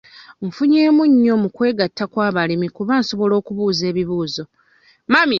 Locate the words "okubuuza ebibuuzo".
3.41-4.43